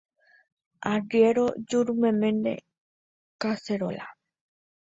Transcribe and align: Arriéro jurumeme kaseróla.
Arriéro 0.91 1.45
jurumeme 1.69 2.53
kaseróla. 3.41 4.05